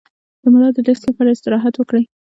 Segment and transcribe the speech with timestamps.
[0.41, 2.03] د ملا د ډیسک لپاره استراحت وکړئ